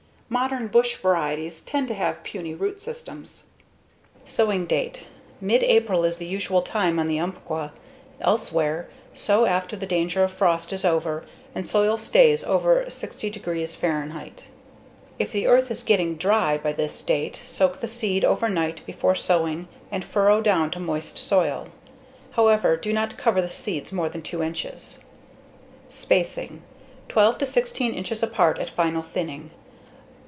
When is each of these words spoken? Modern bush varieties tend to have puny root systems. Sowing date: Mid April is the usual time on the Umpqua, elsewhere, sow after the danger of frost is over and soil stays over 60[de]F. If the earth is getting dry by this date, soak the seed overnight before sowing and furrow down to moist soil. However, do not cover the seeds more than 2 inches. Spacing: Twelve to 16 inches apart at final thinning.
Modern 0.33 0.67
bush 0.67 0.95
varieties 0.95 1.61
tend 1.61 1.89
to 1.89 1.93
have 1.93 2.23
puny 2.23 2.53
root 2.53 2.79
systems. 2.79 3.47
Sowing 4.23 4.65
date: 4.65 5.01
Mid 5.41 5.61
April 5.61 6.05
is 6.05 6.19
the 6.19 6.25
usual 6.25 6.61
time 6.61 6.99
on 6.99 7.09
the 7.09 7.19
Umpqua, 7.19 7.73
elsewhere, 8.21 8.87
sow 9.13 9.45
after 9.45 9.75
the 9.75 9.85
danger 9.85 10.23
of 10.23 10.31
frost 10.31 10.71
is 10.71 10.85
over 10.85 11.25
and 11.53 11.67
soil 11.67 11.97
stays 11.97 12.45
over 12.45 12.85
60[de]F. 12.85 14.43
If 15.19 15.33
the 15.33 15.47
earth 15.47 15.69
is 15.69 15.83
getting 15.83 16.15
dry 16.15 16.57
by 16.57 16.71
this 16.71 17.01
date, 17.01 17.39
soak 17.43 17.81
the 17.81 17.89
seed 17.89 18.23
overnight 18.23 18.85
before 18.85 19.15
sowing 19.15 19.67
and 19.91 20.05
furrow 20.05 20.41
down 20.41 20.71
to 20.71 20.79
moist 20.79 21.17
soil. 21.17 21.67
However, 22.31 22.77
do 22.77 22.93
not 22.93 23.17
cover 23.17 23.41
the 23.41 23.49
seeds 23.51 23.91
more 23.91 24.07
than 24.07 24.21
2 24.21 24.41
inches. 24.41 25.03
Spacing: 25.89 26.61
Twelve 27.09 27.37
to 27.39 27.45
16 27.45 27.93
inches 27.93 28.23
apart 28.23 28.59
at 28.59 28.69
final 28.69 29.01
thinning. 29.03 29.51